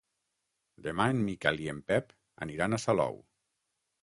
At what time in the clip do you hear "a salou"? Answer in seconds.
2.79-3.23